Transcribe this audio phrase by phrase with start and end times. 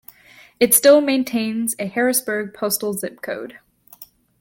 [0.59, 3.59] It still maintains a Harrisburg postal zip code.